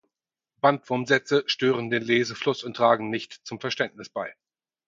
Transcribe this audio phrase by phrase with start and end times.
[0.61, 4.33] Bandwurmsätze stören den Lesefluss und tragen nicht zum Verständnis bei.